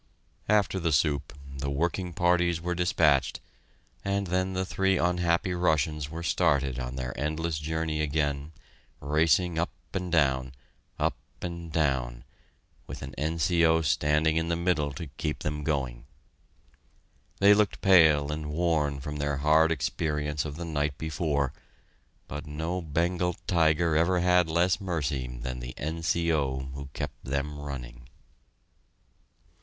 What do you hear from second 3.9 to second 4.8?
and then the